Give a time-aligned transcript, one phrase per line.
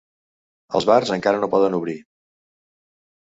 [0.79, 1.97] Els bars encara no poden obrir.